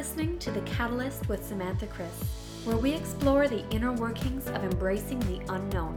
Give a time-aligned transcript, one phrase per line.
[0.00, 2.24] Listening to The Catalyst with Samantha Chris,
[2.64, 5.94] where we explore the inner workings of embracing the unknown,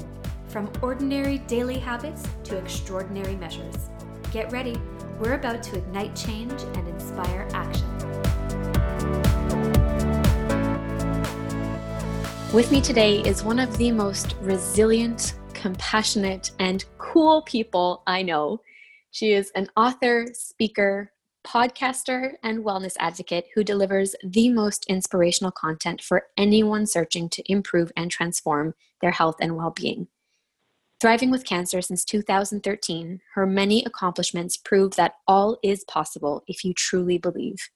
[0.49, 3.89] from ordinary daily habits to extraordinary measures.
[4.33, 4.75] Get ready,
[5.21, 7.87] we're about to ignite change and inspire action.
[12.53, 18.59] With me today is one of the most resilient, compassionate, and cool people I know.
[19.11, 21.12] She is an author, speaker,
[21.43, 27.91] podcaster, and wellness advocate who delivers the most inspirational content for anyone searching to improve
[27.95, 30.07] and transform their health and well being.
[31.01, 36.73] Thriving with cancer since 2013, her many accomplishments prove that all is possible if you
[36.73, 37.69] truly believe.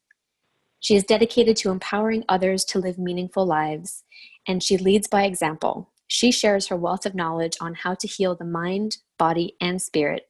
[0.80, 4.04] She is dedicated to empowering others to live meaningful lives,
[4.48, 5.92] and she leads by example.
[6.08, 10.27] She shares her wealth of knowledge on how to heal the mind, body, and spirit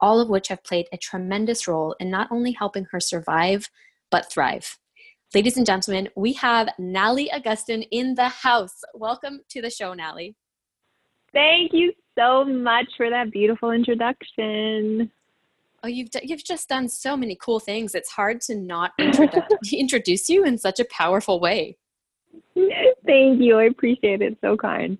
[0.00, 3.68] all of which have played a tremendous role in not only helping her survive,
[4.10, 4.78] but thrive.
[5.34, 8.82] Ladies and gentlemen, we have Nalie Agustin in the house.
[8.94, 10.34] Welcome to the show, Nalie.
[11.32, 15.10] Thank you so much for that beautiful introduction.
[15.82, 17.94] Oh, you've d- you've just done so many cool things.
[17.94, 21.78] It's hard to not introdu- introduce you in such a powerful way.
[22.54, 23.58] Thank you.
[23.58, 24.36] I appreciate it.
[24.40, 24.98] So kind.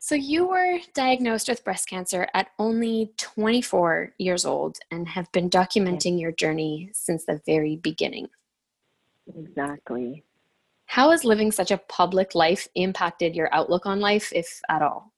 [0.00, 5.50] So, you were diagnosed with breast cancer at only 24 years old and have been
[5.50, 8.28] documenting your journey since the very beginning.
[9.36, 10.22] Exactly.
[10.86, 15.12] How has living such a public life impacted your outlook on life, if at all?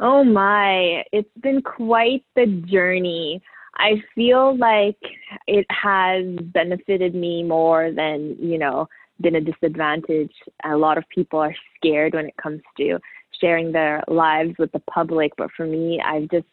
[0.00, 3.42] Oh my, it's been quite the journey.
[3.76, 4.98] I feel like
[5.46, 8.88] it has benefited me more than, you know,
[9.20, 10.32] been a disadvantage.
[10.64, 12.98] A lot of people are scared when it comes to
[13.40, 16.46] sharing their lives with the public, but for me, I've just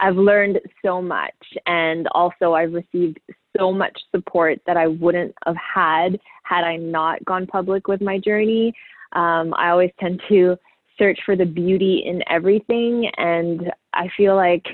[0.00, 1.34] I've learned so much
[1.66, 3.18] and also I've received
[3.58, 8.18] so much support that I wouldn't have had had I not gone public with my
[8.18, 8.72] journey.
[9.14, 10.56] Um, I always tend to
[10.98, 14.64] search for the beauty in everything and I feel like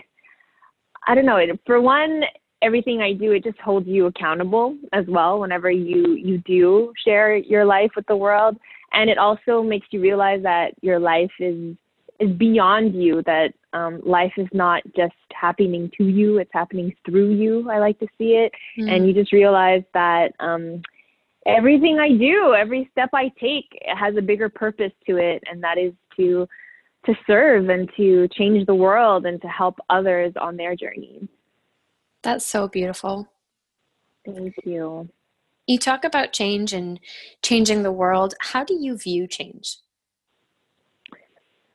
[1.06, 2.22] I don't know, for one,
[2.64, 7.36] everything I do, it just holds you accountable as well whenever you you do share
[7.36, 8.56] your life with the world,
[8.92, 11.76] and it also makes you realize that your life is
[12.20, 13.22] is beyond you.
[13.26, 17.70] That um, life is not just happening to you; it's happening through you.
[17.70, 18.90] I like to see it, mm.
[18.90, 20.32] and you just realize that.
[20.40, 20.82] Um,
[21.46, 25.76] everything I do, every step I take has a bigger purpose to it, and that
[25.76, 26.48] is to
[27.04, 31.28] to serve and to change the world and to help others on their journey.
[32.24, 33.28] That's so beautiful.
[34.24, 35.10] Thank you.
[35.66, 36.98] You talk about change and
[37.42, 38.34] changing the world.
[38.40, 39.76] How do you view change?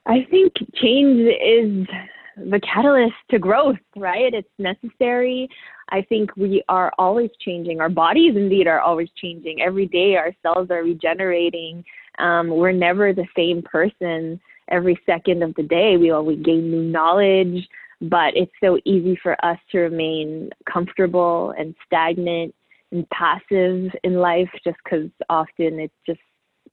[0.08, 1.88] I think change is
[2.36, 4.34] the catalyst to growth, right?
[4.34, 5.48] It's necessary.
[5.90, 7.80] I think we are always changing.
[7.80, 9.62] Our bodies, indeed, are always changing.
[9.62, 11.86] Every day, our cells are regenerating.
[12.18, 14.40] Um, we're never the same person
[14.70, 15.98] every second of the day.
[15.98, 17.68] We always gain new knowledge
[18.02, 22.56] but it's so easy for us to remain comfortable and stagnant
[22.92, 26.20] and passive in life just because often it's just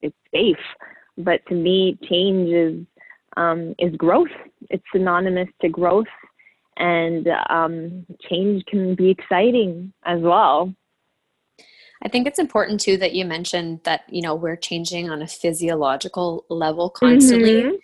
[0.03, 0.57] it's safe.
[1.19, 2.87] But to me change is
[3.37, 4.29] um, is growth.
[4.71, 6.07] It's synonymous to growth
[6.77, 10.73] and um, change can be exciting as well.
[12.03, 15.27] I think it's important too that you mentioned that you know we're changing on a
[15.27, 17.63] physiological level constantly.
[17.63, 17.77] Mm-hmm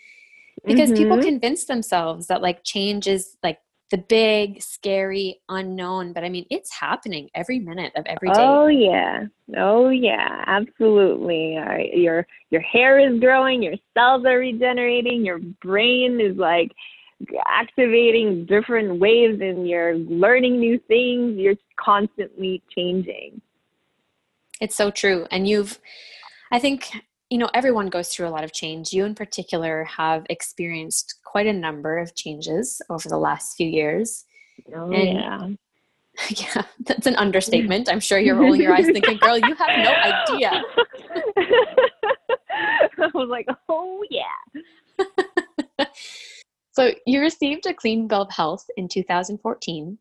[0.64, 1.02] because mm-hmm.
[1.02, 3.58] people convince themselves that like change is like
[3.90, 8.34] the big scary unknown but i mean it's happening every minute of every day.
[8.38, 9.24] Oh yeah.
[9.56, 10.44] Oh yeah.
[10.46, 11.58] Absolutely.
[11.94, 16.72] Your your hair is growing your cells are regenerating your brain is like
[17.46, 21.38] activating different waves and you're learning new things.
[21.38, 23.40] You're constantly changing.
[24.60, 25.26] It's so true.
[25.30, 25.78] And you've
[26.50, 26.90] i think
[27.32, 28.92] you know, everyone goes through a lot of change.
[28.92, 34.26] You, in particular, have experienced quite a number of changes over the last few years.
[34.76, 35.48] Oh, and, yeah.
[36.28, 37.88] Yeah, that's an understatement.
[37.90, 40.50] I'm sure you're rolling your eyes thinking, girl, you have no idea.
[42.98, 45.86] I was like, oh, yeah.
[46.72, 49.96] so, you received a clean bill of health in 2014.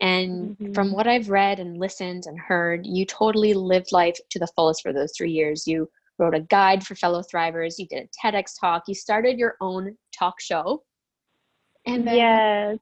[0.00, 0.72] And mm-hmm.
[0.72, 4.80] from what I've read and listened and heard, you totally lived life to the fullest
[4.80, 5.66] for those three years.
[5.66, 9.56] You wrote a guide for fellow thrivers, you did a TEDx talk, you started your
[9.60, 10.82] own talk show.
[11.86, 12.78] And then yes.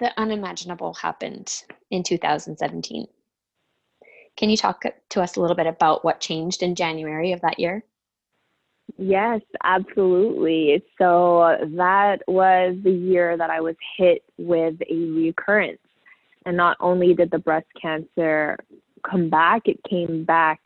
[0.00, 1.52] the unimaginable happened
[1.90, 3.06] in 2017.
[4.36, 7.58] Can you talk to us a little bit about what changed in January of that
[7.58, 7.84] year?
[8.96, 10.82] Yes, absolutely.
[10.96, 15.80] So that was the year that I was hit with a recurrence.
[16.46, 18.56] And not only did the breast cancer
[19.08, 19.62] come back.
[19.66, 20.60] It came back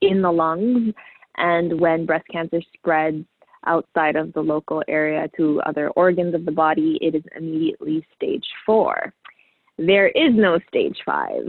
[0.00, 0.94] in the lungs.
[1.38, 3.24] And when breast cancer spreads
[3.66, 8.46] outside of the local area to other organs of the body, it is immediately stage
[8.66, 9.12] four.
[9.78, 11.44] There is no stage five.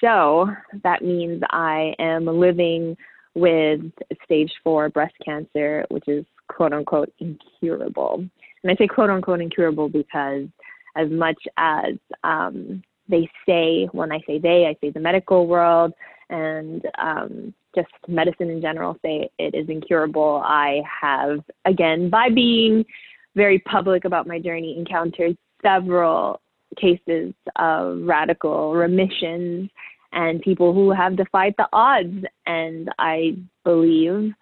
[0.00, 0.48] So
[0.82, 2.96] that means I am living
[3.34, 3.80] with
[4.24, 8.24] stage four breast cancer, which is quote unquote incurable.
[8.62, 10.46] And I say quote unquote incurable because
[10.96, 15.92] as much as um, they say, when I say they, I say the medical world
[16.30, 20.42] and um, just medicine in general say it is incurable.
[20.44, 22.84] I have, again, by being
[23.34, 26.40] very public about my journey, encountered several
[26.80, 29.70] cases of radical remissions
[30.12, 32.24] and people who have defied the odds.
[32.46, 34.32] And I believe,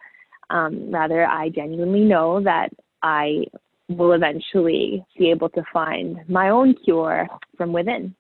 [0.50, 2.70] um, rather, I genuinely know that
[3.02, 3.46] I
[3.88, 8.14] will eventually be able to find my own cure from within.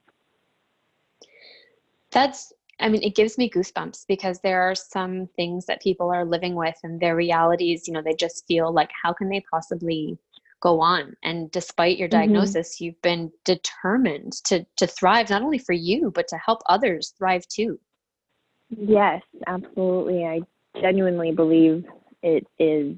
[2.10, 6.24] That's, I mean, it gives me goosebumps because there are some things that people are
[6.24, 10.18] living with and their realities, you know, they just feel like, how can they possibly
[10.60, 11.14] go on?
[11.22, 12.18] And despite your mm-hmm.
[12.18, 12.84] diagnosis, mm-hmm.
[12.84, 17.46] you've been determined to, to thrive, not only for you, but to help others thrive
[17.46, 17.78] too.
[18.70, 20.24] Yes, absolutely.
[20.24, 20.40] I
[20.80, 21.84] genuinely believe
[22.22, 22.96] it is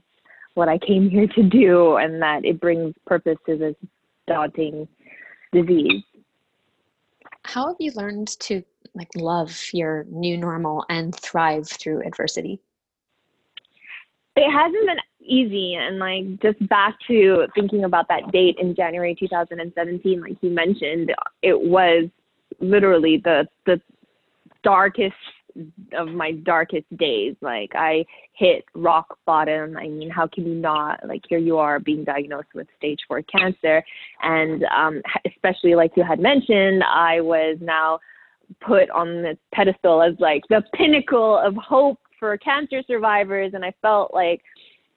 [0.54, 3.74] what I came here to do and that it brings purpose to this
[4.26, 4.86] daunting
[5.52, 6.04] disease.
[7.42, 8.62] How have you learned to
[8.94, 12.60] like love your new normal and thrive through adversity?
[14.36, 19.16] It hasn't been easy and like just back to thinking about that date in January
[19.18, 22.10] 2017 like you mentioned it was
[22.60, 23.80] literally the the
[24.62, 25.14] darkest
[25.92, 27.36] of my darkest days.
[27.40, 29.76] Like I hit rock bottom.
[29.76, 31.06] I mean, how can you not?
[31.06, 33.84] Like here you are being diagnosed with stage four cancer,
[34.22, 38.00] and um, especially like you had mentioned, I was now
[38.60, 43.72] put on this pedestal as like the pinnacle of hope for cancer survivors, and I
[43.82, 44.40] felt like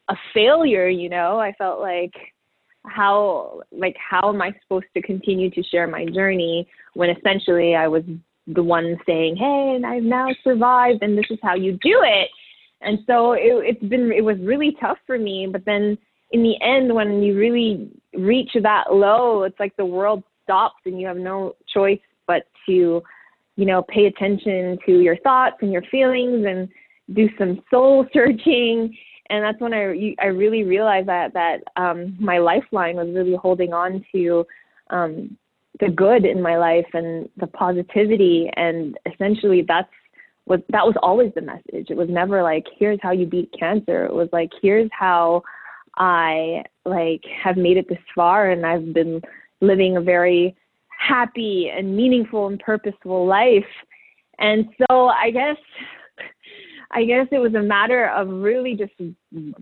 [0.10, 0.88] a failure.
[0.88, 2.14] You know, I felt like
[2.86, 7.88] how like how am I supposed to continue to share my journey when essentially I
[7.88, 8.04] was
[8.48, 12.30] the one saying, "Hey, and I've now survived, and this is how you do it."
[12.82, 15.48] And so it, it's been it was really tough for me.
[15.52, 15.98] But then
[16.32, 21.00] in the end, when you really reach that low, it's like the world stops, and
[21.00, 23.02] you have no choice but to,
[23.58, 26.70] you know, pay attention to your thoughts and your feelings, and
[27.14, 28.96] do some soul searching.
[29.30, 33.74] And that's when I I really realized that that um, my lifeline was really holding
[33.74, 34.46] on to
[34.90, 35.38] um,
[35.82, 38.50] the good in my life and the positivity.
[38.56, 39.92] And essentially that's
[40.46, 41.90] what that was always the message.
[41.90, 44.06] It was never like here's how you beat cancer.
[44.06, 45.44] It was like here's how
[45.98, 49.22] i like have made it this far and i've been
[49.62, 50.56] living a very
[50.98, 53.66] happy and meaningful and purposeful life
[54.40, 55.58] and so i guess
[56.92, 58.94] i guess it was a matter of really just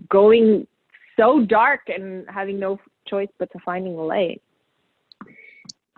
[0.08, 0.66] going
[1.16, 4.40] so dark and having no choice but to finding the light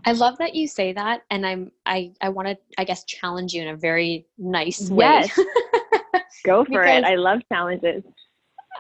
[0.05, 3.52] I love that you say that, and I'm I I want to I guess challenge
[3.52, 5.05] you in a very nice way.
[5.05, 5.38] Yes.
[6.44, 7.05] Go for it.
[7.05, 8.04] I love challenges.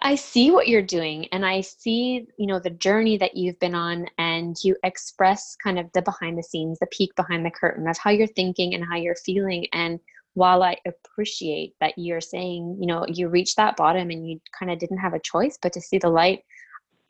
[0.00, 3.74] I see what you're doing and I see, you know, the journey that you've been
[3.74, 7.88] on and you express kind of the behind the scenes, the peek behind the curtain
[7.88, 10.00] of how you're thinking and how you're feeling and
[10.34, 14.70] while I appreciate that you're saying, you know, you reached that bottom and you kind
[14.70, 16.44] of didn't have a choice but to see the light,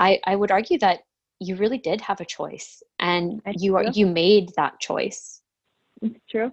[0.01, 1.01] I I would argue that
[1.41, 3.93] you really did have a choice and That's you are true.
[3.95, 5.41] you made that choice
[6.03, 6.53] it's true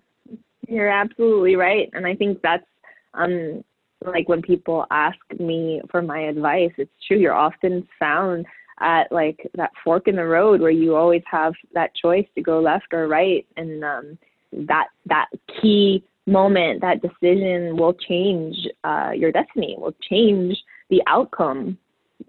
[0.68, 2.65] you're absolutely right and i think that's
[3.13, 3.63] um
[4.06, 8.46] like when people ask me for my advice it's true you're often found
[8.80, 12.60] at like that fork in the road where you always have that choice to go
[12.60, 14.18] left or right and um
[14.52, 15.28] that that
[15.62, 20.58] key moment that decision will change uh, your destiny will change
[20.90, 21.78] the outcome.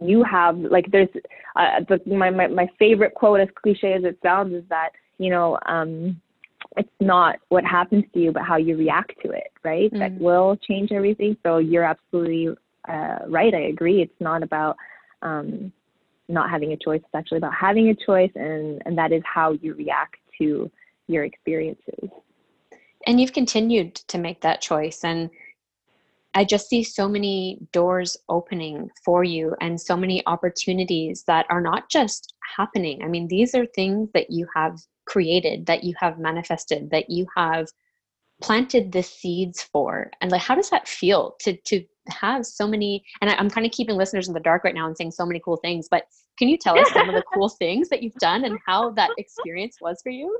[0.01, 1.09] You have like there's
[1.55, 5.31] uh, the, my, my my favorite quote as cliche as it sounds is that you
[5.31, 6.21] know um
[6.77, 9.93] it's not what happens to you but how you react to it right?
[9.93, 9.99] Mm.
[9.99, 11.37] that will change everything.
[11.43, 12.57] So you're absolutely
[12.89, 13.53] uh, right.
[13.53, 14.01] I agree.
[14.01, 14.77] It's not about
[15.23, 15.73] um
[16.29, 17.01] not having a choice.
[17.05, 20.71] It's actually about having a choice and and that is how you react to
[21.09, 22.09] your experiences.
[23.07, 25.31] And you've continued to make that choice and
[26.37, 31.63] I just see so many doors opening for you and so many opportunities that are
[31.63, 33.03] not just happening.
[33.03, 37.27] I mean, these are things that you have created, that you have manifested, that you
[37.35, 37.69] have
[38.43, 40.11] planted the seeds for.
[40.21, 43.03] And like, how does that feel to to have so many?
[43.23, 45.25] And I, am kind of keeping listeners in the dark right now and saying so
[45.25, 46.05] many cool things, but
[46.39, 49.09] can you tell us some of the cool things that you've done and how that
[49.17, 50.39] experience was for you?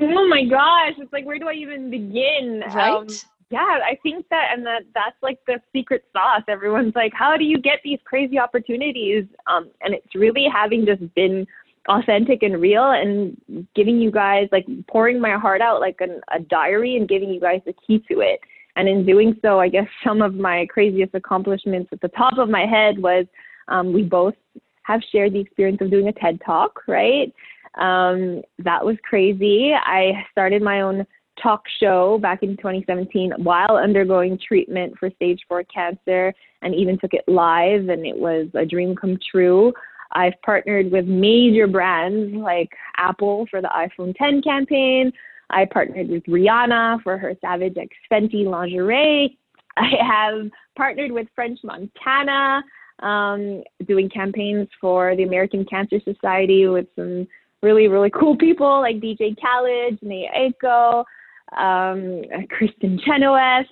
[0.00, 2.64] Oh my gosh, it's like where do I even begin?
[2.74, 2.92] Right.
[2.92, 3.06] Um,
[3.50, 6.42] yeah, I think that, and that that's like the secret sauce.
[6.48, 9.24] Everyone's like, how do you get these crazy opportunities?
[9.46, 11.46] Um, and it's really having just been
[11.88, 13.36] authentic and real and
[13.76, 17.40] giving you guys like pouring my heart out like an, a diary and giving you
[17.40, 18.40] guys the key to it.
[18.74, 22.48] And in doing so, I guess some of my craziest accomplishments at the top of
[22.48, 23.26] my head was
[23.68, 24.34] um, we both
[24.82, 27.32] have shared the experience of doing a TED talk, right?
[27.78, 29.72] Um, that was crazy.
[29.72, 31.06] I started my own
[31.42, 37.14] talk show back in 2017 while undergoing treatment for stage four cancer and even took
[37.14, 39.72] it live, and it was a dream come true.
[40.12, 45.12] I've partnered with major brands like Apple for the iPhone 10 campaign.
[45.50, 49.38] I partnered with Rihanna for her Savage X Fenty lingerie.
[49.76, 52.62] I have partnered with French Montana,
[53.00, 57.28] um, doing campaigns for the American Cancer Society with some
[57.62, 61.04] really, really cool people like DJ Khaled, Jhené Aiko,
[61.52, 63.66] um, Kristin Chenoweth.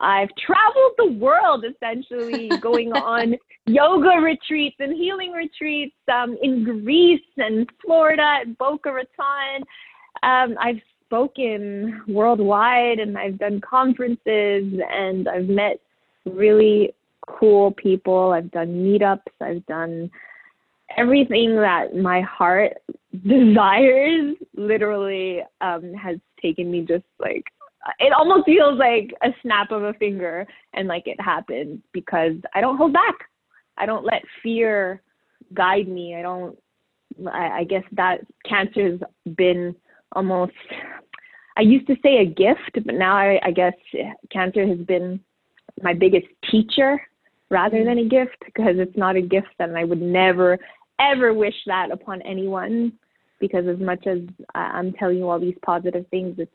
[0.00, 3.36] I've traveled the world essentially going on
[3.66, 9.62] yoga retreats and healing retreats um, in Greece and Florida and Boca Raton.
[10.22, 14.18] Um, I've spoken worldwide and I've done conferences
[14.90, 15.80] and I've met
[16.24, 16.94] really
[17.26, 18.32] cool people.
[18.32, 19.20] I've done meetups.
[19.40, 20.10] I've done
[20.96, 22.74] everything that my heart
[23.26, 27.44] desires literally um, has taken me just like
[27.98, 32.60] it almost feels like a snap of a finger and like it happened because I
[32.60, 33.14] don't hold back.
[33.78, 35.02] I don't let fear
[35.54, 36.16] guide me.
[36.16, 36.58] I don't
[37.32, 39.00] I, I guess that cancer has
[39.36, 39.74] been
[40.12, 40.52] almost
[41.58, 43.72] I used to say a gift, but now I, I guess
[44.30, 45.20] cancer has been
[45.82, 47.00] my biggest teacher
[47.50, 50.58] rather than a gift because it's not a gift and I would never
[50.98, 52.92] ever wish that upon anyone
[53.40, 54.20] because as much as
[54.54, 56.52] I'm telling you all these positive things it's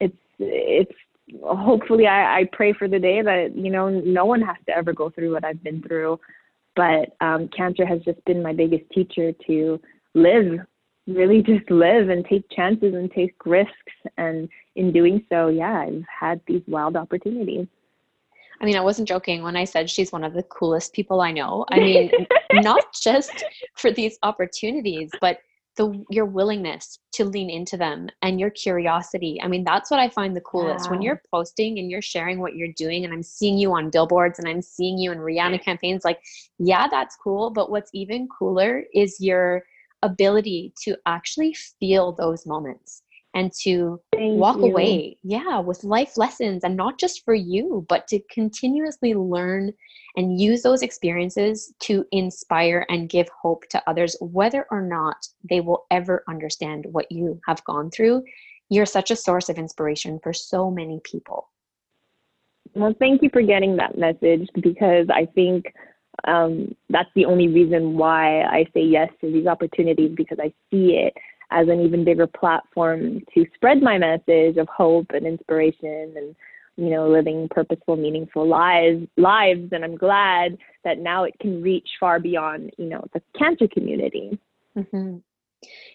[0.00, 0.92] it's it's
[1.44, 4.92] hopefully I, I pray for the day that you know no one has to ever
[4.92, 6.20] go through what I've been through.
[6.76, 9.80] But um cancer has just been my biggest teacher to
[10.14, 10.60] live
[11.08, 13.92] really just live and take chances and take risks.
[14.16, 17.66] And in doing so yeah I've had these wild opportunities.
[18.60, 21.32] I mean, I wasn't joking when I said she's one of the coolest people I
[21.32, 21.64] know.
[21.72, 22.10] I mean,
[22.52, 25.38] not just for these opportunities, but
[25.76, 29.40] the your willingness to lean into them and your curiosity.
[29.42, 30.90] I mean, that's what I find the coolest.
[30.90, 34.38] When you're posting and you're sharing what you're doing and I'm seeing you on billboards
[34.38, 36.20] and I'm seeing you in Rihanna campaigns like,
[36.58, 39.62] yeah, that's cool, but what's even cooler is your
[40.02, 43.02] ability to actually feel those moments
[43.34, 44.64] and to Thank walk you.
[44.64, 49.72] away yeah with life lessons and not just for you but to continuously learn
[50.16, 55.16] and use those experiences to inspire and give hope to others whether or not
[55.48, 58.22] they will ever understand what you have gone through.
[58.68, 61.48] You're such a source of inspiration for so many people.
[62.74, 65.72] Well thank you for getting that message because i think
[66.24, 70.96] um, that's the only reason why i say yes to these opportunities because i see
[70.96, 71.14] it
[71.52, 76.36] as an even bigger platform to spread my message of hope and inspiration and
[76.76, 79.68] you know living purposeful meaningful lives lives.
[79.72, 84.38] And i'm glad that now it can reach far beyond you know the cancer community.
[84.76, 85.18] Mm-hmm.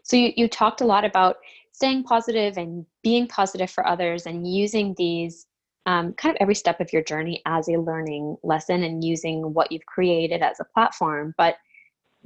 [0.03, 1.37] so you, you talked a lot about
[1.71, 5.47] staying positive and being positive for others and using these
[5.87, 9.71] um, kind of every step of your journey as a learning lesson and using what
[9.71, 11.33] you've created as a platform.
[11.37, 11.55] But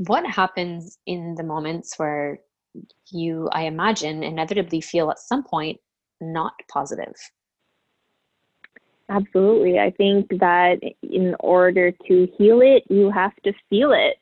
[0.08, 2.40] what happens in the moments where
[3.10, 5.80] you, I imagine, inevitably feel at some point
[6.20, 7.13] not positive.
[9.10, 9.78] Absolutely.
[9.80, 14.18] I think that in order to heal it, you have to feel it.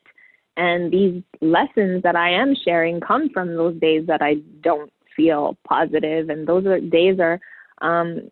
[0.56, 5.56] And these lessons that I am sharing come from those days that I don't feel
[5.66, 7.40] positive, and those are days are
[7.80, 8.28] um,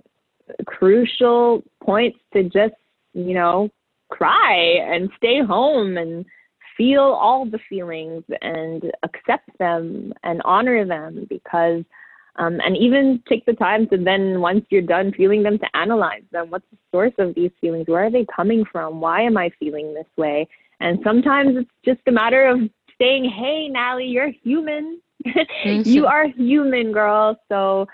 [0.67, 2.75] crucial points to just
[3.15, 3.71] you know
[4.11, 6.25] cry and stay home and
[6.79, 11.85] feel all the feelings and accept them and honor them because
[12.37, 16.23] um, and even take the time to then once you're done feeling them to analyze
[16.31, 16.51] them.
[16.51, 17.89] What's the source of these feelings?
[17.89, 19.01] Where are they coming from?
[19.01, 20.49] Why am i feeling this way?
[20.81, 22.61] And sometimes it's just a matter of
[22.99, 25.01] saying hey Nalie you're human.
[25.65, 25.91] Mm-hmm.
[25.91, 27.37] you are human girl.
[27.49, 27.89] So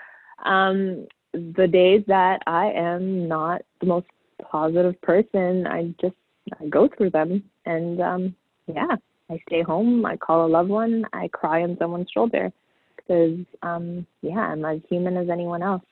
[0.45, 4.07] um, the days that i am not the most
[4.41, 6.15] positive person i just
[6.59, 8.35] i go through them and um,
[8.67, 8.95] yeah,
[9.29, 10.05] I stay home.
[10.05, 11.05] I call a loved one.
[11.13, 12.51] I cry on someone's shoulder
[12.95, 15.83] because, um, yeah, I'm as human as anyone else.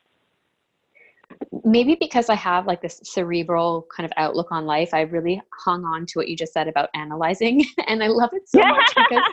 [1.63, 5.83] Maybe because I have like this cerebral kind of outlook on life, I really hung
[5.83, 7.65] on to what you just said about analyzing.
[7.87, 9.23] and I love it so much because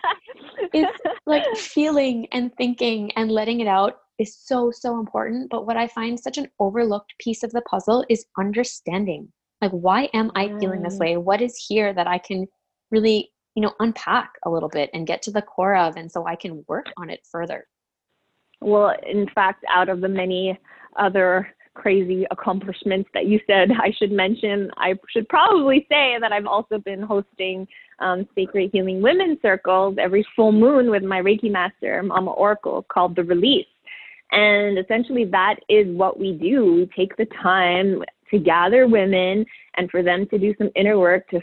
[0.72, 5.76] it's like feeling and thinking and letting it out is so so important but what
[5.76, 9.26] i find such an overlooked piece of the puzzle is understanding
[9.62, 12.46] like why am i feeling this way what is here that i can
[12.90, 16.26] really you know unpack a little bit and get to the core of and so
[16.26, 17.66] i can work on it further
[18.60, 20.58] well in fact out of the many
[20.96, 26.46] other crazy accomplishments that you said I should mention, I should probably say that I've
[26.46, 27.66] also been hosting
[27.98, 33.16] um, sacred healing women circles every full moon with my Reiki master, Mama Oracle, called
[33.16, 33.66] The Release.
[34.32, 36.74] And essentially, that is what we do.
[36.74, 39.44] We take the time to gather women
[39.76, 41.40] and for them to do some inner work to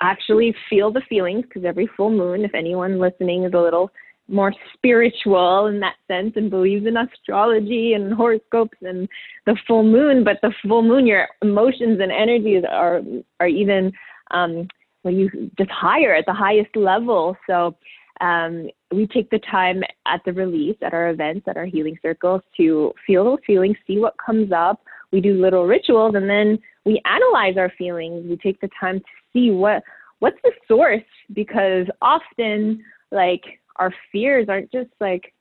[0.00, 3.90] actually feel the feelings, because every full moon, if anyone listening is a little
[4.28, 9.08] more spiritual in that sense and believes in astrology and horoscopes and
[9.46, 13.00] the full moon but the full moon your emotions and energies are
[13.40, 13.90] are even
[14.32, 14.68] um
[15.02, 17.36] well you just higher at the highest level.
[17.46, 17.74] So
[18.20, 22.42] um we take the time at the release at our events at our healing circles
[22.58, 27.00] to feel those feelings see what comes up we do little rituals and then we
[27.04, 28.26] analyze our feelings.
[28.28, 29.82] We take the time to see what
[30.20, 33.42] what's the source because often like
[33.76, 35.32] our fears aren't just like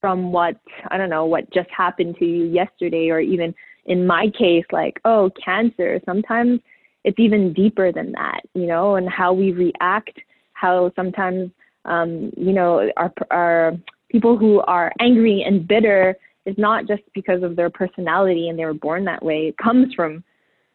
[0.00, 0.56] from what
[0.88, 3.54] I don't know what just happened to you yesterday or even
[3.86, 6.00] in my case like oh cancer.
[6.04, 6.60] Sometimes
[7.04, 10.18] it's even deeper than that you know and how we react
[10.52, 11.50] how sometimes
[11.84, 13.72] um, you know our our
[14.10, 18.64] people who are angry and bitter is not just because of their personality and they
[18.64, 20.24] were born that way it comes from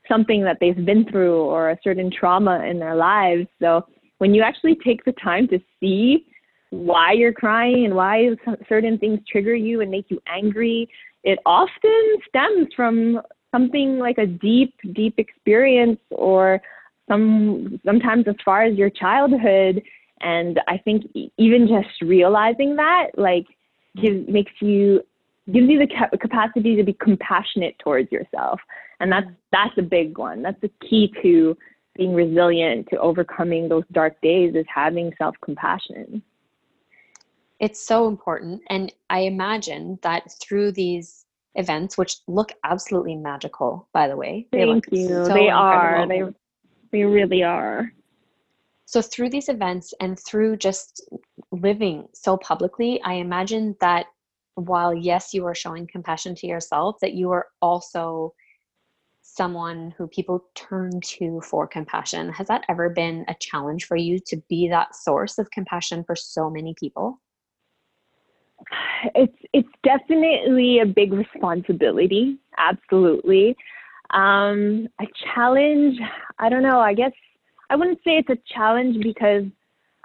[0.07, 3.85] something that they've been through or a certain trauma in their lives so
[4.21, 6.27] when you actually take the time to see
[6.71, 8.29] why you're crying and why
[8.69, 10.87] certain things trigger you and make you angry,
[11.23, 13.19] it often stems from
[13.51, 16.61] something like a deep, deep experience or
[17.09, 19.81] some sometimes as far as your childhood.
[20.21, 21.03] And I think
[21.37, 23.45] even just realizing that like
[24.01, 25.01] gives makes you
[25.51, 28.59] gives you the capacity to be compassionate towards yourself.
[28.99, 29.35] And that's mm-hmm.
[29.51, 30.41] that's a big one.
[30.41, 31.57] That's the key to
[31.95, 36.21] being resilient to overcoming those dark days is having self compassion.
[37.59, 38.61] It's so important.
[38.69, 41.25] And I imagine that through these
[41.55, 44.47] events, which look absolutely magical, by the way.
[44.51, 45.07] They Thank you.
[45.07, 45.53] So they incredible.
[45.53, 46.07] are.
[46.07, 46.23] They,
[46.91, 47.91] they really are.
[48.85, 51.09] So, through these events and through just
[51.51, 54.07] living so publicly, I imagine that
[54.65, 58.33] while, yes, you are showing compassion to yourself, that you are also
[59.21, 62.31] someone who people turn to for compassion.
[62.33, 66.15] Has that ever been a challenge for you to be that source of compassion for
[66.15, 67.19] so many people?
[69.15, 73.55] it's it's definitely a big responsibility absolutely
[74.11, 75.97] um, a challenge
[76.39, 77.11] i don't know i guess
[77.69, 79.43] i wouldn't say it's a challenge because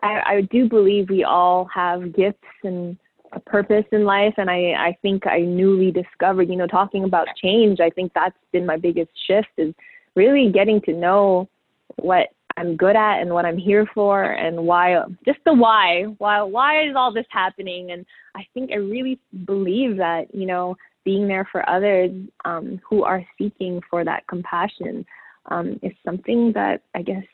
[0.03, 2.99] I, I do believe we all have gifts and
[3.37, 7.29] a purpose in life and I, I think I newly discovered, you know, talking about
[7.40, 9.75] change, I think that's been my biggest shift is
[10.14, 11.49] really getting to know
[11.96, 16.40] what I'm good at and what I'm here for and why just the why why
[16.42, 17.90] why is all this happening?
[17.90, 22.11] And I think I really believe that you know being there for others
[22.46, 25.05] um, who are seeking for that compassion
[25.51, 27.25] um, is something that I guess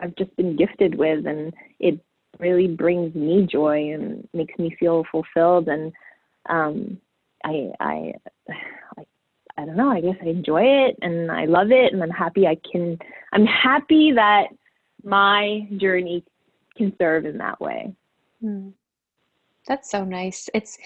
[0.00, 2.00] I've just been gifted with and it
[2.38, 5.92] really brings me joy and makes me feel fulfilled and
[6.48, 6.98] um,
[7.44, 8.12] I I
[9.56, 12.46] I don't know, I guess I enjoy it and I love it and I'm happy
[12.46, 12.98] I can
[13.32, 14.48] I'm happy that
[15.02, 16.24] my journey
[16.76, 17.92] can serve in that way.
[18.40, 18.70] Hmm.
[19.66, 20.48] That's so nice.
[20.54, 20.78] It's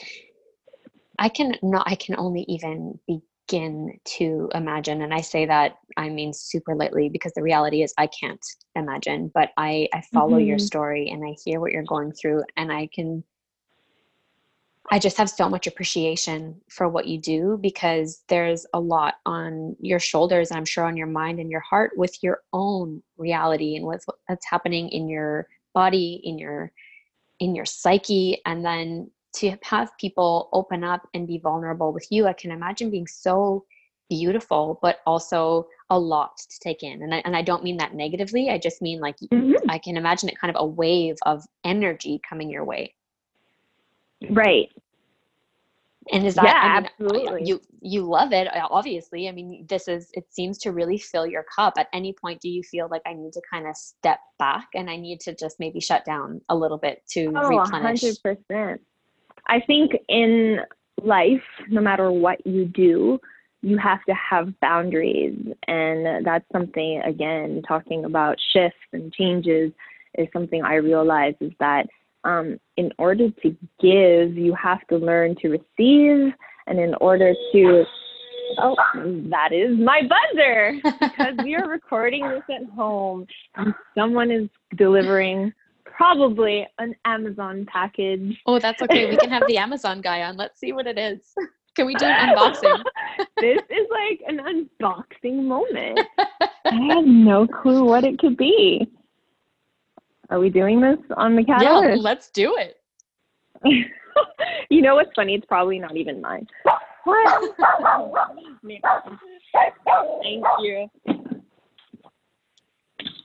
[1.18, 2.98] I can not I can only even
[3.46, 7.92] begin to imagine and I say that I mean super lightly because the reality is
[7.98, 10.48] I can't imagine, but I I follow mm-hmm.
[10.48, 13.24] your story and I hear what you're going through and I can
[14.90, 19.76] I just have so much appreciation for what you do because there's a lot on
[19.81, 23.76] your shoulders and I'm sure on your mind and your heart with your own reality
[23.76, 26.72] and what's what's happening in your body, in your
[27.38, 32.26] in your psyche and then to have people open up and be vulnerable with you,
[32.26, 33.64] I can imagine being so
[34.08, 37.02] beautiful but also a lot to take in.
[37.02, 38.50] And I, and I don't mean that negatively.
[38.50, 39.70] I just mean like mm-hmm.
[39.70, 42.94] I can imagine it kind of a wave of energy coming your way.
[44.30, 44.68] Right.
[46.10, 47.48] And is that yeah, I mean, absolutely.
[47.48, 49.28] you you love it obviously.
[49.28, 51.74] I mean, this is it seems to really fill your cup.
[51.78, 54.90] At any point do you feel like I need to kind of step back and
[54.90, 58.02] I need to just maybe shut down a little bit to oh, replenish?
[58.02, 58.78] 100%.
[59.48, 60.59] I think in
[61.02, 63.18] life, no matter what you do,
[63.62, 65.38] you have to have boundaries.
[65.68, 69.72] And that's something again talking about shifts and changes
[70.18, 71.87] is something I realize is that
[72.24, 76.33] um, in order to give, you have to learn to receive,
[76.66, 77.85] and in order to
[78.59, 78.76] Oh,
[79.31, 80.74] that is my buzzer.
[80.83, 85.52] Because we are recording this at home and someone is delivering
[85.96, 88.40] probably an Amazon package.
[88.46, 89.09] Oh, that's okay.
[89.11, 90.37] We can have the Amazon guy on.
[90.37, 91.35] Let's see what it is.
[91.74, 92.83] Can we do an unboxing?
[93.40, 96.00] this is like an unboxing moment.
[96.66, 98.87] I have no clue what it could be.
[100.28, 101.62] Are we doing this on the cat?
[101.62, 102.76] Yeah, let's do it.
[104.68, 105.35] you know what's funny?
[105.35, 106.46] It's probably not even mine.
[107.05, 107.55] What?
[110.22, 110.90] Thank you.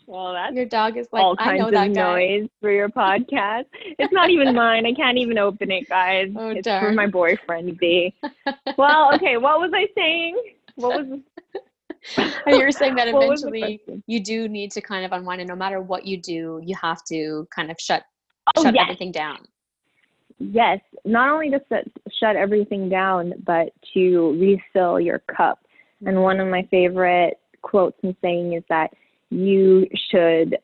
[0.08, 2.50] Well, that's your dog is like all kinds of noise guy.
[2.62, 3.66] for your podcast.
[4.00, 4.86] It's not even mine.
[4.86, 6.32] I can't even open it, guys.
[6.36, 6.84] Oh, it's darn.
[6.84, 8.16] for my boyfriend, B.
[8.78, 9.38] well, okay.
[9.38, 10.42] What was I saying?
[10.76, 11.20] What was?
[12.48, 15.42] you were saying that What was the eventually you do need to kind of unwind,
[15.42, 18.04] and no matter what you do, you have to kind of shut
[18.56, 18.84] Oh, shut yes.
[18.84, 19.40] everything down.
[20.40, 21.88] Yes, not only to set,
[22.20, 25.60] shut everything down, but to refill your cup.
[26.02, 26.24] And mm-hmm.
[26.24, 28.92] one of my favorite quotes and saying is that
[29.30, 30.58] you should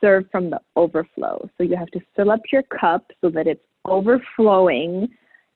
[0.00, 1.48] serve from the overflow.
[1.56, 5.08] So you have to fill up your cup so that it's overflowing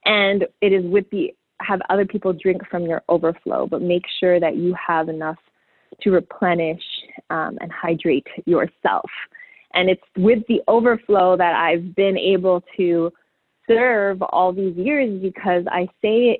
[0.05, 4.39] and it is with the have other people drink from your overflow, but make sure
[4.39, 5.39] that you have enough
[6.03, 6.83] to replenish
[7.31, 9.11] um, and hydrate yourself.
[9.75, 13.13] And it's with the overflow that I've been able to
[13.67, 16.39] serve all these years because I say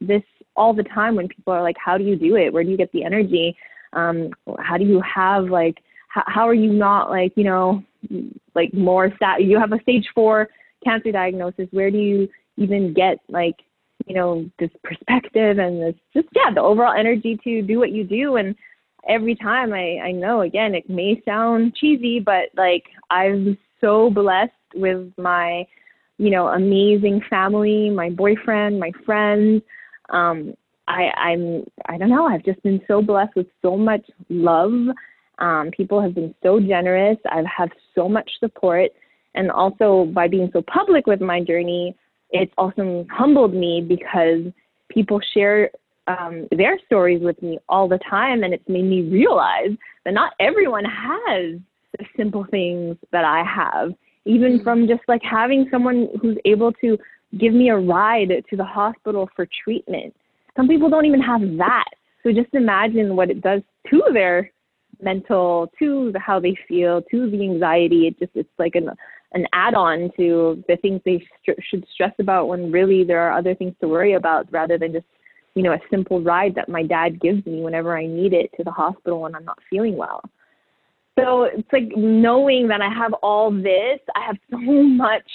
[0.00, 0.22] this
[0.56, 2.52] all the time when people are like, How do you do it?
[2.52, 3.56] Where do you get the energy?
[3.92, 7.82] Um, how do you have like, how, how are you not like, you know,
[8.54, 9.42] like more stat?
[9.42, 10.48] You have a stage four
[10.84, 11.68] cancer diagnosis.
[11.70, 13.56] Where do you even get like,
[14.06, 18.04] you know, this perspective and this just, yeah, the overall energy to do what you
[18.04, 18.36] do?
[18.36, 18.54] And
[19.08, 24.52] every time I, I know, again, it may sound cheesy, but like I'm so blessed
[24.74, 25.66] with my,
[26.18, 29.62] you know, amazing family, my boyfriend, my friends.
[30.10, 30.54] Um,
[30.90, 34.72] I, I'm, I don't know, I've just been so blessed with so much love.
[35.38, 37.16] Um, people have been so generous.
[37.30, 38.90] I've had so much support.
[39.34, 41.96] And also by being so public with my journey,
[42.30, 44.52] it's also humbled me because
[44.88, 45.70] people share
[46.06, 48.42] um, their stories with me all the time.
[48.42, 49.70] And it's made me realize
[50.04, 51.60] that not everyone has
[51.98, 53.92] the simple things that I have
[54.24, 56.98] even from just like having someone who's able to
[57.38, 60.14] give me a ride to the hospital for treatment.
[60.56, 61.88] Some people don't even have that.
[62.22, 64.50] So just imagine what it does to their
[65.00, 68.06] mental, to the, how they feel, to the anxiety.
[68.06, 68.90] It just it's like an
[69.32, 73.54] an add-on to the things they st- should stress about when really there are other
[73.54, 75.06] things to worry about rather than just
[75.54, 78.64] you know a simple ride that my dad gives me whenever I need it to
[78.64, 80.22] the hospital when I'm not feeling well.
[81.18, 85.28] So it's like knowing that I have all this, I have so much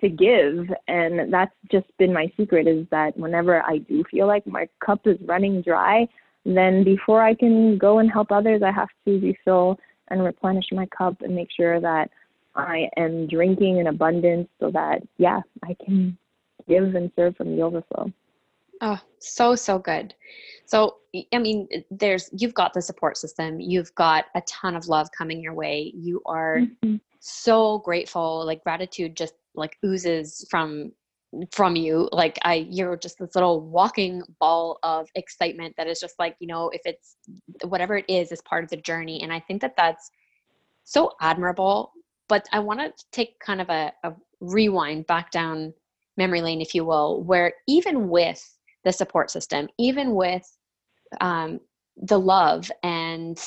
[0.00, 0.68] to give.
[0.86, 5.06] And that's just been my secret is that whenever I do feel like my cup
[5.06, 6.06] is running dry,
[6.44, 10.86] then before I can go and help others, I have to refill and replenish my
[10.86, 12.10] cup and make sure that
[12.54, 16.16] I am drinking in abundance so that, yeah, I can
[16.68, 18.12] give and serve from the overflow.
[18.80, 20.14] Oh, so so good.
[20.66, 20.96] So
[21.32, 23.60] I mean, there's you've got the support system.
[23.60, 25.92] You've got a ton of love coming your way.
[25.94, 26.96] You are Mm-hmm.
[27.18, 28.44] so grateful.
[28.46, 30.92] Like gratitude just like oozes from
[31.52, 32.08] from you.
[32.10, 36.46] Like I, you're just this little walking ball of excitement that is just like you
[36.46, 37.16] know, if it's
[37.64, 39.22] whatever it is, is part of the journey.
[39.22, 40.10] And I think that that's
[40.84, 41.92] so admirable.
[42.28, 45.72] But I want to take kind of a, a rewind back down
[46.16, 48.42] memory lane, if you will, where even with
[48.84, 50.46] the support system, even with
[51.20, 51.60] um,
[51.96, 53.38] the love and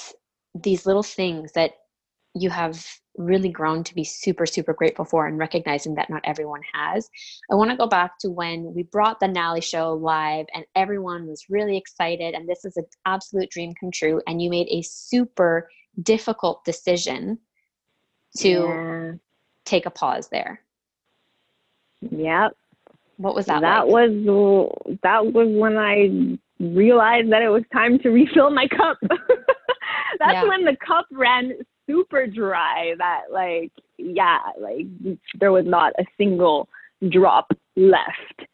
[0.56, 1.72] these little things that
[2.34, 2.86] you have
[3.18, 7.10] really grown to be super, super grateful for and recognizing that not everyone has.
[7.52, 11.28] I want to go back to when we brought the Nalie show live and everyone
[11.28, 14.82] was really excited and this is an absolute dream come true and you made a
[14.82, 15.70] super
[16.02, 17.38] difficult decision
[18.38, 19.12] to yeah.
[19.66, 20.62] take a pause there.
[22.02, 22.56] Yep.
[23.18, 23.62] What was that?
[23.62, 24.10] that like?
[24.10, 28.98] was that was when I realized that it was time to refill my cup.
[30.20, 30.48] That's Yeah.
[30.48, 31.54] when the cup ran
[31.92, 32.94] super dry.
[32.98, 34.88] That like yeah, like
[35.40, 36.70] there was not a single
[37.10, 38.48] drop left.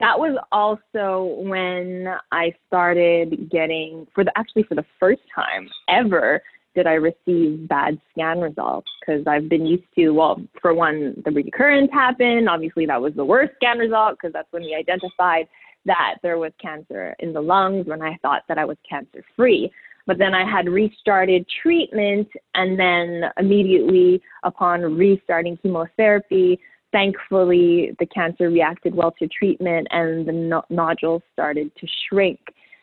[0.00, 6.40] That was also when I started getting for the actually for the first time ever
[6.74, 11.32] did I receive bad scan results because I've been used to, well, for one, the
[11.32, 12.48] recurrence happened.
[12.48, 15.48] Obviously, that was the worst scan result because that's when we identified
[15.86, 19.70] that there was cancer in the lungs when I thought that I was cancer free.
[20.10, 26.58] But then I had restarted treatment, and then immediately upon restarting chemotherapy,
[26.90, 32.40] thankfully the cancer reacted well to treatment and the no- nodules started to shrink.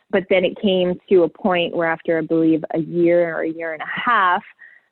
[0.09, 3.51] But then it came to a point where, after I believe a year or a
[3.51, 4.43] year and a half,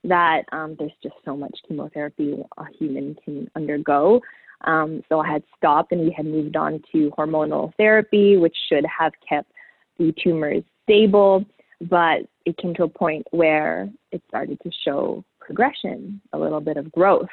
[0.03, 4.19] that um, there's just so much chemotherapy a human can undergo.
[4.65, 8.85] Um, so I had stopped and we had moved on to hormonal therapy, which should
[8.85, 9.49] have kept
[9.97, 11.45] the tumors stable.
[11.81, 16.77] But it came to a point where it started to show progression, a little bit
[16.77, 17.29] of growth.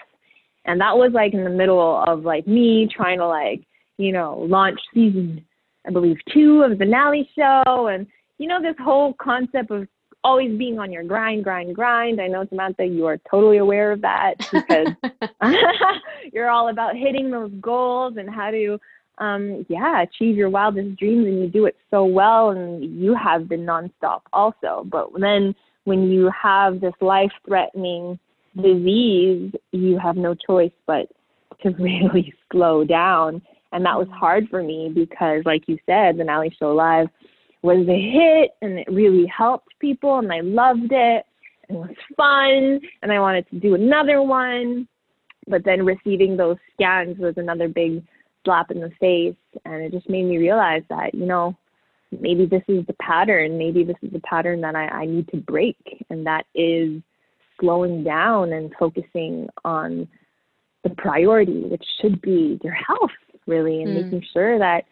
[0.64, 3.62] And that was like in the middle of like me trying to like,
[3.98, 5.44] you know, launch season,
[5.87, 7.88] I believe, two of the Nalie show.
[7.88, 8.07] And,
[8.38, 9.88] you know, this whole concept of
[10.24, 12.20] always being on your grind, grind, grind.
[12.20, 14.88] I know, Samantha, you are totally aware of that because
[16.33, 18.78] you're all about hitting those goals and how to,
[19.18, 21.27] um, yeah, achieve your wildest dreams.
[21.27, 24.87] And you do it so well, and you have been nonstop also.
[24.90, 28.18] But then when you have this life threatening
[28.57, 31.09] disease, you have no choice but
[31.62, 33.42] to really slow down.
[33.72, 34.18] And that was mm-hmm.
[34.18, 37.09] hard for me because, like you said, the Nalie Show Live
[37.62, 41.25] was a hit and it really helped people and I loved it
[41.68, 44.88] and it was fun and I wanted to do another one.
[45.46, 48.03] But then receiving those scans was another big
[48.44, 51.57] slap in the face and it just made me realize that, you know,
[52.20, 53.59] maybe this is the pattern.
[53.59, 55.76] Maybe this is the pattern that I, I need to break
[56.11, 57.00] and that is
[57.61, 60.09] slowing down and focusing on
[60.83, 63.11] the priority, which should be your health
[63.46, 64.05] really and mm.
[64.05, 64.85] making sure that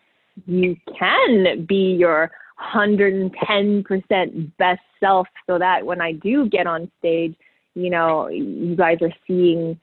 [0.46, 2.30] you can be your
[2.74, 7.34] 110% best self so that when I do get on stage,
[7.74, 9.78] you know, you guys are seeing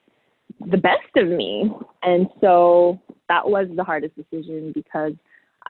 [0.60, 1.72] the best of me.
[2.04, 5.14] And so that was the hardest decision because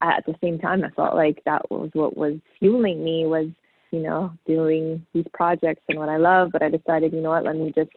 [0.02, 3.48] at the same time I felt like that was what was fueling me was,
[3.91, 7.46] you know, doing these projects and what I love, but I decided, you know what,
[7.46, 7.91] let me just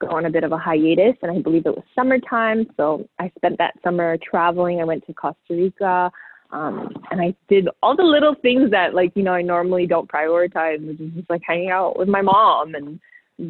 [0.00, 3.30] go on a bit of a hiatus and I believe it was summertime, so I
[3.36, 4.80] spent that summer traveling.
[4.80, 6.10] I went to Costa Rica.
[6.52, 10.10] Um, and I did all the little things that like, you know, I normally don't
[10.10, 12.98] prioritize, which is just like hanging out with my mom and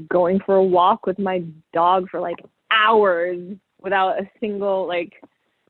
[0.08, 1.42] going for a walk with my
[1.72, 3.38] dog for like hours
[3.82, 5.14] without a single like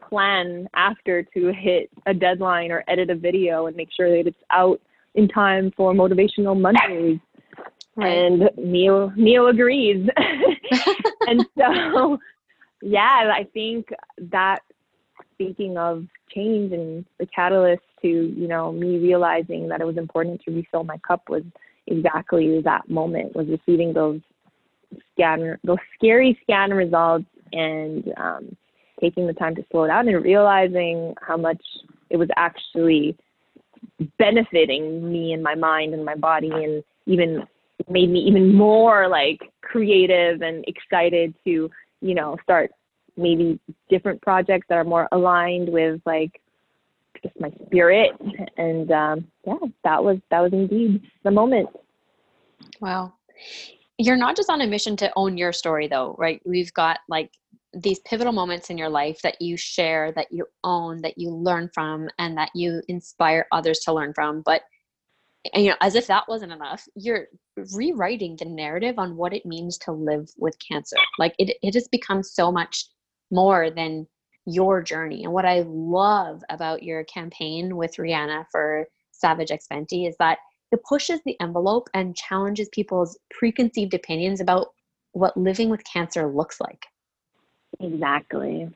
[0.09, 4.43] plan after to hit a deadline or edit a video and make sure that it's
[4.51, 4.81] out
[5.15, 7.19] in time for motivational Mondays.
[7.97, 8.07] Right.
[8.07, 10.09] And Neil Neil agrees.
[11.27, 12.19] and so
[12.83, 13.89] yeah, I think
[14.31, 14.61] that
[15.35, 20.41] speaking of change and the catalyst to you know me realizing that it was important
[20.43, 21.43] to refill my cup was
[21.87, 24.21] exactly that moment was receiving those
[25.13, 28.57] scan those scary scan results and um,
[29.01, 31.63] taking the time to slow down and realizing how much
[32.11, 33.17] it was actually
[34.19, 37.47] benefiting me and my mind and my body and even
[37.89, 42.71] made me even more like creative and excited to you know start
[43.17, 43.59] maybe
[43.89, 46.41] different projects that are more aligned with like
[47.23, 48.13] just my spirit.
[48.57, 51.69] And um, yeah that was that was indeed the moment.
[52.81, 53.15] Wow.
[53.99, 56.41] You're not just on a mission to own your story though right?
[56.45, 57.31] We've got like
[57.72, 61.70] these pivotal moments in your life that you share that you own that you learn
[61.72, 64.62] from and that you inspire others to learn from but
[65.54, 67.26] and, you know as if that wasn't enough you're
[67.74, 71.87] rewriting the narrative on what it means to live with cancer like it, it has
[71.88, 72.87] become so much
[73.30, 74.06] more than
[74.46, 75.24] your journey.
[75.24, 80.38] And what I love about your campaign with Rihanna for Savage X Fenty is that
[80.72, 84.68] it pushes the envelope and challenges people's preconceived opinions about
[85.12, 86.87] what living with cancer looks like.
[87.81, 88.71] Exactly.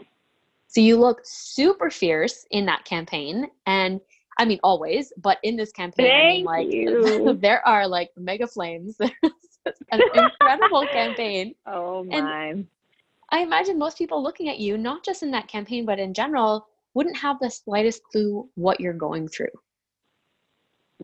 [0.68, 4.00] So you look super fierce in that campaign and
[4.38, 7.34] I mean always, but in this campaign I mean like you.
[7.40, 8.96] there are like mega flames.
[9.92, 11.54] an incredible campaign.
[11.66, 12.16] Oh my.
[12.16, 12.66] And
[13.30, 16.66] I imagine most people looking at you, not just in that campaign, but in general,
[16.94, 19.48] wouldn't have the slightest clue what you're going through.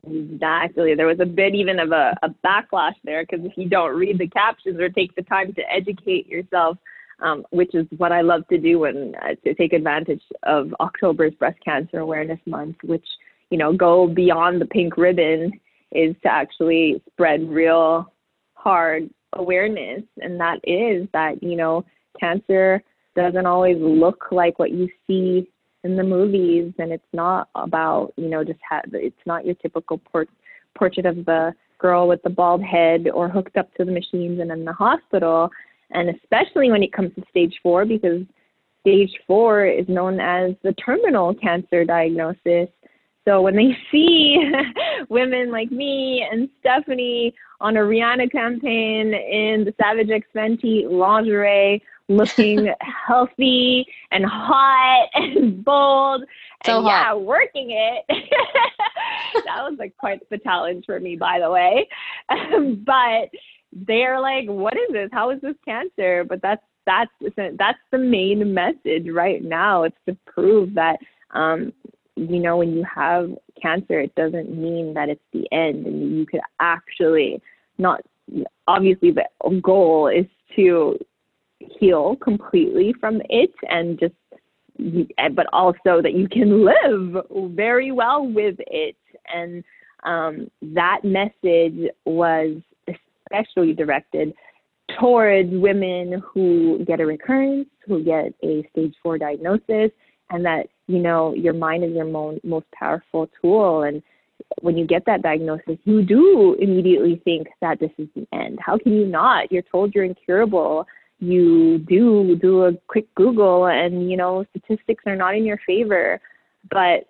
[0.07, 0.95] Exactly.
[0.95, 4.19] There was a bit even of a, a backlash there because if you don't read
[4.19, 6.79] the captions or take the time to educate yourself,
[7.23, 11.35] um, which is what I love to do and uh, to take advantage of October's
[11.35, 13.07] Breast Cancer Awareness Month, which
[13.51, 15.53] you know go beyond the pink ribbon,
[15.93, 18.13] is to actually spread real
[18.55, 21.85] hard awareness, and that is that you know
[22.19, 22.83] cancer
[23.17, 25.49] doesn't always look like what you see
[25.83, 26.73] in the movies.
[26.79, 30.31] And it's not about you know just have it's not your typical port-
[30.77, 34.51] portrait of the girl with the bald head or hooked up to the machines and
[34.51, 35.51] in the hospital
[35.93, 38.23] and especially when it comes to stage four because
[38.81, 42.69] stage four is known as the terminal cancer diagnosis
[43.27, 44.39] So when they see
[45.09, 51.83] women like me and Stephanie on a Rihanna campaign in the Savage X Fenty lingerie,
[52.09, 52.73] looking
[53.07, 56.25] healthy and hot and bold,
[56.65, 56.91] so and hot.
[56.91, 58.05] yeah, working it.
[59.45, 61.87] that was like quite the challenge for me, by the way.
[62.85, 63.31] but
[63.73, 65.11] they're like, "What is this?
[65.13, 69.85] How is this cancer?" But that's that's that's the main message right now.
[69.85, 70.99] It's to prove that
[71.33, 71.73] um,
[72.17, 73.31] you know when you have
[73.61, 77.41] cancer, it doesn't mean that it's the end, and you could actually
[77.79, 78.03] not.
[78.69, 79.27] Obviously, the
[79.61, 80.99] goal is to
[81.59, 84.15] heal completely from it and just
[85.35, 88.97] but also that you can live very well with it
[89.33, 89.63] and
[90.05, 92.57] um, that message was
[93.31, 94.35] especially directed
[94.99, 99.91] towards women who get a recurrence, who get a stage four diagnosis,
[100.31, 103.83] and that, you know, your mind is your mo- most powerful tool.
[103.83, 104.03] And
[104.63, 108.59] when you get that diagnosis, you do immediately think that this is the end.
[108.61, 109.51] How can you not?
[109.53, 110.87] You're told you're incurable.
[111.19, 116.21] You do do a quick Google, and, you know, statistics are not in your favor.
[116.71, 117.07] But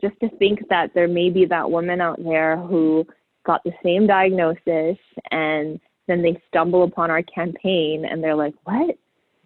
[0.00, 3.06] just to think that there may be that woman out there who
[3.44, 4.98] got the same diagnosis
[5.30, 8.96] and then they stumble upon our campaign and they're like, what?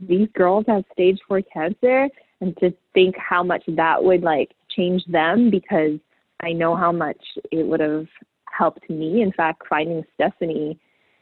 [0.01, 2.09] These girls have stage four cancer?
[2.41, 5.99] And to think how much that would like change them because
[6.43, 8.07] I know how much it would have
[8.51, 9.23] helped me.
[9.23, 10.79] In fact, finding Stephanie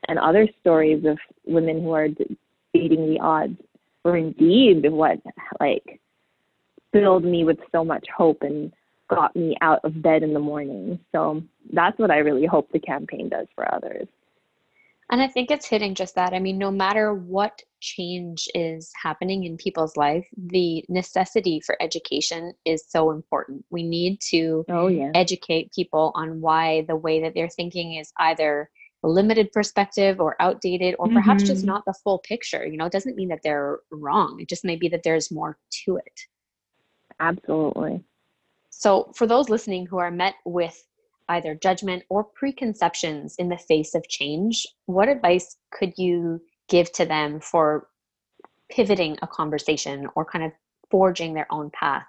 [0.08, 2.08] and other stories of women who are
[2.72, 3.56] beating the odds
[4.04, 5.18] were indeed what
[5.60, 6.00] like
[6.92, 8.72] filled me with so much hope and
[9.08, 10.98] got me out of bed in the morning.
[11.12, 14.08] So that's what I really hope the campaign does for others.
[15.10, 16.32] And I think it's hitting just that.
[16.32, 22.54] I mean, no matter what change is happening in people's life, the necessity for education
[22.64, 23.64] is so important.
[23.70, 25.10] We need to oh, yeah.
[25.14, 28.70] educate people on why the way that they're thinking is either
[29.04, 31.52] a limited perspective or outdated or perhaps mm-hmm.
[31.52, 32.66] just not the full picture.
[32.66, 34.40] You know, it doesn't mean that they're wrong.
[34.40, 36.20] It just may be that there's more to it.
[37.20, 38.02] Absolutely.
[38.76, 40.84] So, for those listening who are met with
[41.28, 47.06] either judgment or preconceptions in the face of change, what advice could you give to
[47.06, 47.88] them for
[48.68, 50.52] pivoting a conversation or kind of
[50.90, 52.04] forging their own path?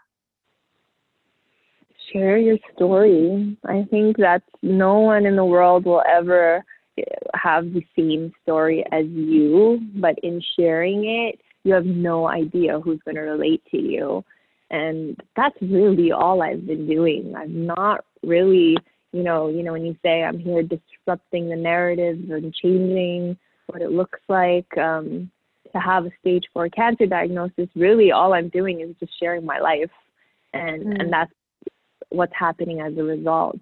[2.12, 3.58] Share your story.
[3.65, 6.63] I think that no one in the world will ever
[6.97, 7.04] eh,
[7.36, 12.99] have the same story as you, but in sharing it, you have no idea who's
[13.06, 14.25] going to relate to you.
[14.69, 17.36] And that's really all I've been doing.
[17.36, 18.78] I'm not really,
[19.12, 23.82] you know, you know, when you say I'm here disrupting the narratives and changing what
[23.82, 25.30] it looks like um,
[25.71, 29.60] to have a stage four cancer diagnosis, really all I'm doing is just sharing my
[29.60, 29.91] life.
[30.54, 30.99] And, mm.
[30.99, 31.32] and that's
[32.10, 33.60] what's happening as a result.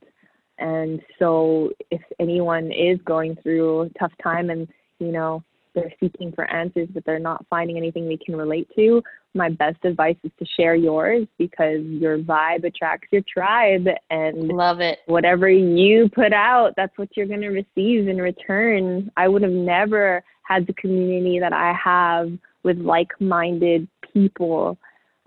[0.60, 4.68] And so if anyone is going through a tough time and,
[5.00, 9.02] you know, they're seeking for answers but they're not finding anything they can relate to,
[9.34, 14.80] my best advice is to share yours because your vibe attracts your tribe and love
[14.80, 15.00] it.
[15.08, 19.12] Whatever you put out, that's what you're going to receive in return.
[19.18, 22.32] I would have never had the community that I have
[22.64, 24.78] with like-minded people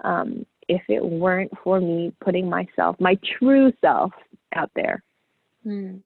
[0.05, 4.13] um, if it weren't for me putting myself, my true self,
[4.55, 5.03] out there.
[5.65, 5.97] Hmm.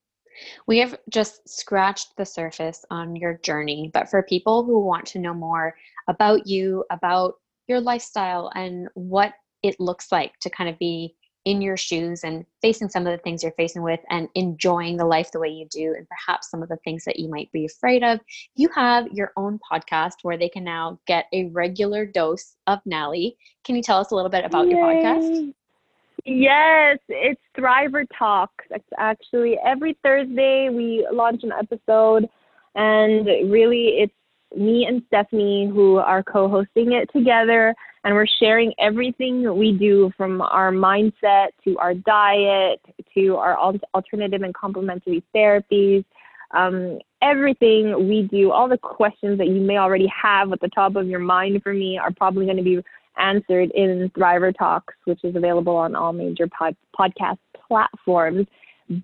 [0.66, 5.18] We have just scratched the surface on your journey, but for people who want to
[5.18, 5.74] know more
[6.08, 7.34] about you, about
[7.66, 11.14] your lifestyle, and what it looks like to kind of be
[11.46, 15.04] in your shoes and facing some of the things you're facing with and enjoying the
[15.04, 17.64] life the way you do, and perhaps some of the things that you might be
[17.64, 18.20] afraid of,
[18.56, 23.36] you have your own podcast where they can now get a regular dose of Nalie.
[23.64, 24.76] Can you tell us a little bit about Yay.
[24.76, 25.54] your podcast?
[26.24, 28.64] Yes, it's Thriver Talks.
[28.70, 32.28] It's actually every Thursday we launch an episode,
[32.74, 34.12] and really it's
[34.56, 40.10] me and Stephanie who are co hosting it together, and we're sharing everything we do
[40.16, 42.80] from our mindset to our diet
[43.14, 46.04] to our alternative and complementary therapies.
[46.52, 50.96] Um, everything we do, all the questions that you may already have at the top
[50.96, 52.82] of your mind for me are probably going to be
[53.20, 58.46] answered in Thriver Talks, which is available on all major pod- podcast platforms.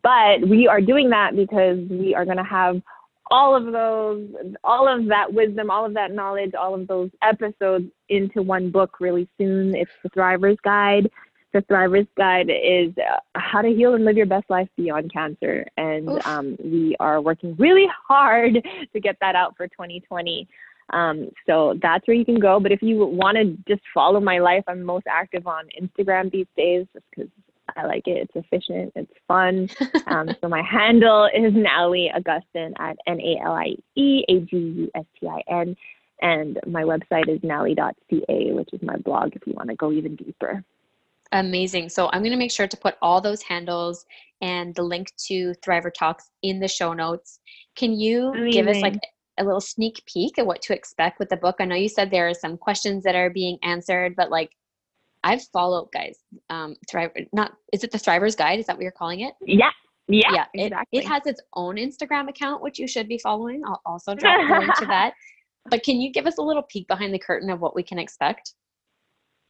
[0.02, 2.82] But we are doing that because we are going to have
[3.30, 4.28] all of those,
[4.62, 9.00] all of that wisdom, all of that knowledge, all of those episodes into one book
[9.00, 9.74] really soon.
[9.74, 11.10] It's the Thriver's Guide.
[11.52, 15.66] The Thriver's Guide is uh, how to heal and live your best life beyond cancer.
[15.76, 18.54] And um, we are working really hard
[18.92, 20.48] to get that out for 2020.
[20.90, 22.60] Um, so that's where you can go.
[22.60, 26.46] But if you want to just follow my life, I'm most active on Instagram these
[26.56, 27.30] days just because
[27.76, 28.28] I like it.
[28.34, 28.92] It's efficient.
[28.94, 29.68] It's fun.
[30.08, 34.56] Um, so my handle is Nalie Agustin at N A L I E A G
[34.56, 35.76] U S T I N.
[36.22, 40.14] And my website is nalie.ca, which is my blog if you want to go even
[40.14, 40.64] deeper.
[41.32, 41.88] Amazing.
[41.88, 44.06] So I'm going to make sure to put all those handles
[44.40, 47.40] and the link to Thriver Talks in the show notes.
[47.74, 48.50] Can you Amazing.
[48.52, 49.00] give us like
[49.38, 51.56] a little sneak peek at what to expect with the book?
[51.58, 54.50] I know you said there are some questions that are being answered, but like
[55.24, 56.18] I've followed guys,
[56.50, 58.60] um, Thriver, not, is it the Thriver's Guide?
[58.60, 59.34] Is that what you're calling it?
[59.40, 59.70] Yeah.
[60.08, 60.98] Yeah, yeah exactly.
[60.98, 63.62] It, it has its own Instagram account, which you should be following.
[63.66, 65.14] I'll also drop a link to that.
[65.68, 67.98] But can you give us a little peek behind the curtain of what we can
[67.98, 68.54] expect?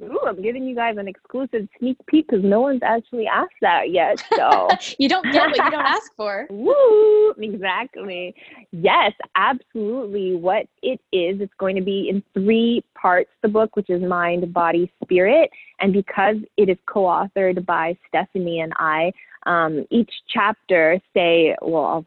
[0.03, 3.90] Ooh, I'm giving you guys an exclusive sneak peek because no one's actually asked that
[3.90, 4.22] yet.
[4.34, 4.68] So
[4.99, 6.47] you don't get what you don't ask for.
[6.51, 7.32] Woo!
[7.38, 8.34] Exactly.
[8.72, 10.36] Yes, absolutely.
[10.36, 13.30] What it is, it's going to be in three parts.
[13.42, 18.74] The book, which is Mind, Body, Spirit, and because it is co-authored by Stephanie and
[18.76, 19.12] I,
[19.47, 22.07] um, each chapter say, well, I'll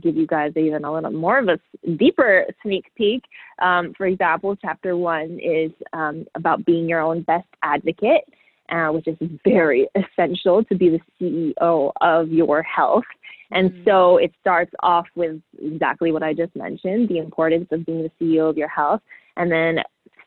[0.00, 1.58] give you guys even a little more of a
[1.96, 3.24] deeper sneak peek.
[3.60, 8.24] Um, for example, chapter one is um, about being your own best advocate,
[8.70, 13.04] uh, which is very essential to be the CEO of your health.
[13.50, 13.84] And mm-hmm.
[13.84, 18.10] so it starts off with exactly what I just mentioned the importance of being the
[18.20, 19.00] CEO of your health.
[19.36, 19.78] And then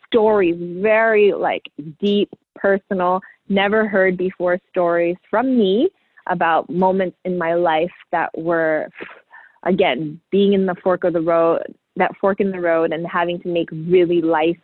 [0.07, 1.63] stories, very like
[1.99, 5.89] deep, personal, never heard before stories from me
[6.27, 8.87] about moments in my life that were
[9.63, 11.61] again, being in the fork of the road,
[11.95, 14.57] that fork in the road, and having to make really life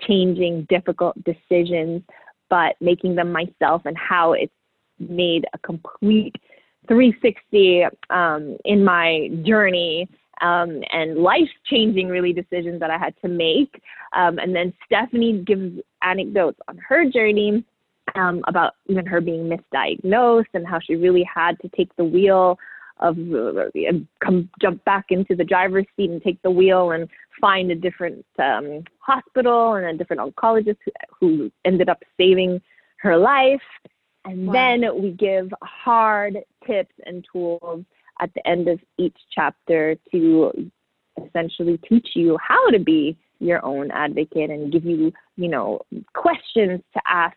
[0.00, 2.02] changing, difficult decisions,
[2.48, 4.52] but making them myself and how it's
[4.98, 6.34] made a complete
[6.88, 10.08] 360 um, in my journey
[10.40, 13.80] um, and life changing, really, decisions that I had to make.
[14.14, 17.64] Um, and then Stephanie gives anecdotes on her journey
[18.14, 22.58] um, about even her being misdiagnosed and how she really had to take the wheel
[23.00, 23.64] of uh,
[24.24, 27.08] come jump back into the driver's seat and take the wheel and
[27.40, 32.60] find a different um, hospital and a different oncologist who, who ended up saving
[32.98, 33.60] her life.
[34.24, 34.52] And wow.
[34.52, 37.84] then we give hard tips and tools
[38.20, 40.70] at the end of each chapter to
[41.26, 45.80] essentially teach you how to be your own advocate and give you, you know,
[46.14, 47.36] questions to ask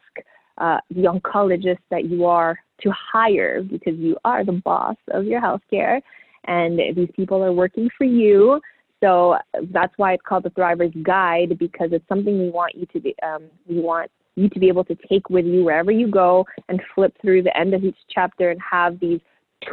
[0.57, 5.41] uh, the oncologist that you are to hire because you are the boss of your
[5.41, 6.01] healthcare
[6.45, 8.59] and these people are working for you.
[9.01, 9.37] So
[9.71, 13.15] that's why it's called the Thriver's Guide because it's something we want you to be,
[13.23, 16.81] um, we want you to be able to take with you wherever you go and
[16.95, 19.19] flip through the end of each chapter and have these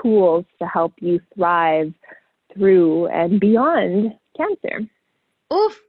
[0.02, 1.92] tools to help you thrive
[2.54, 4.80] through and beyond cancer.
[5.52, 5.80] Oof.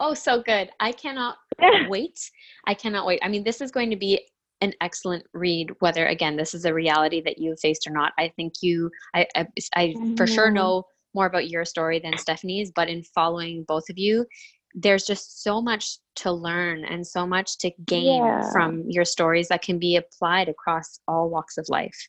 [0.00, 0.70] Oh, so good.
[0.78, 1.38] I cannot
[1.88, 2.30] wait.
[2.66, 3.20] I cannot wait.
[3.22, 4.20] I mean, this is going to be
[4.60, 8.28] an excellent read whether again this is a reality that you faced or not i
[8.36, 10.84] think you i i, I for sure know
[11.14, 14.26] more about your story than stephanie's but in following both of you
[14.74, 18.50] there's just so much to learn and so much to gain yeah.
[18.52, 22.08] from your stories that can be applied across all walks of life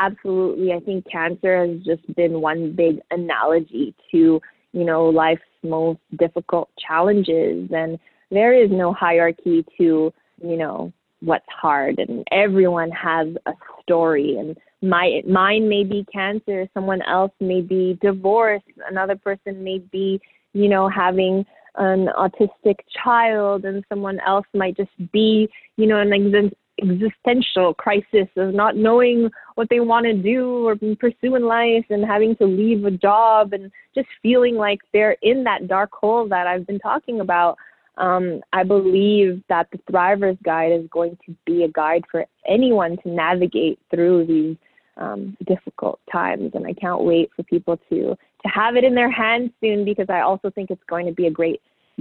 [0.00, 4.40] absolutely i think cancer has just been one big analogy to
[4.72, 7.98] you know life's most difficult challenges and
[8.36, 10.12] there is no hierarchy to
[10.42, 16.68] you know what's hard and everyone has a story and my mine may be cancer
[16.74, 20.20] someone else may be divorce another person may be
[20.52, 21.44] you know having
[21.76, 28.28] an autistic child and someone else might just be you know an ex- existential crisis
[28.36, 32.44] of not knowing what they want to do or pursue in life and having to
[32.44, 36.78] leave a job and just feeling like they're in that dark hole that I've been
[36.78, 37.56] talking about
[37.96, 42.98] um, I believe that the Thriver's Guide is going to be a guide for anyone
[42.98, 44.56] to navigate through these
[44.98, 49.10] um, difficult times, and I can't wait for people to to have it in their
[49.10, 51.60] hands soon because I also think it's going to be a great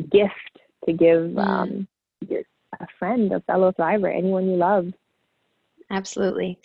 [0.10, 1.46] gift to give mm.
[1.46, 1.88] um,
[2.28, 2.42] your,
[2.80, 4.88] a friend, a fellow thriver, anyone you love.
[5.92, 6.58] Absolutely.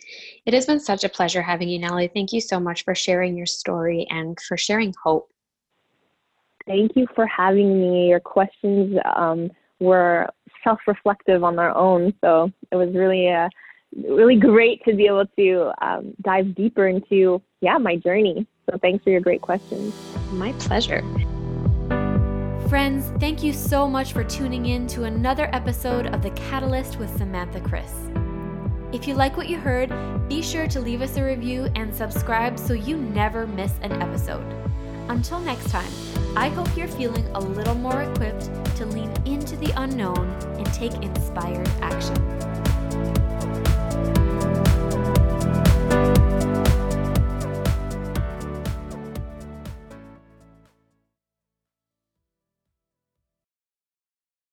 [0.47, 2.09] It has been such a pleasure having you, Nalie.
[2.09, 5.31] Thank you so much for sharing your story and for sharing hope
[6.67, 8.09] Thank you for having me.
[8.09, 9.51] Your questions um,
[9.81, 10.29] were
[10.63, 13.49] self-reflective on their own, so it was really, uh,
[14.09, 18.47] really great to be able to um, dive deeper into, yeah, my journey.
[18.71, 19.95] So thanks for your great questions.
[20.33, 21.03] My pleasure.
[22.69, 27.11] Friends, thank you so much for tuning in to another episode of The Catalyst with
[27.17, 27.93] Samantha Chris.
[28.93, 29.93] If you like what you heard,
[30.29, 34.45] be sure to leave us a review and subscribe so you never miss an episode.
[35.09, 35.91] Until next time,
[36.37, 40.29] I hope you're feeling a little more equipped to lean into the unknown
[40.59, 42.50] and take inspired action.